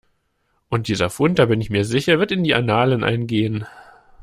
[0.69, 3.67] Und dieser Fund, da bin ich mir sicher, wird in die Annalen eingehen.